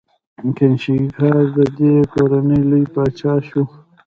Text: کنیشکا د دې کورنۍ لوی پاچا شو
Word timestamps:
کنیشکا 0.55 1.31
د 1.55 1.57
دې 1.77 1.93
کورنۍ 2.13 2.61
لوی 2.69 2.85
پاچا 2.93 3.33
شو 3.47 3.63